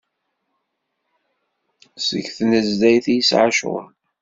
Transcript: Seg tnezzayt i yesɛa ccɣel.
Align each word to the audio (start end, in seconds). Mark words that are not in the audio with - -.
Seg 2.07 2.25
tnezzayt 2.37 3.05
i 3.09 3.15
yesɛa 3.17 3.49
ccɣel. 3.55 3.87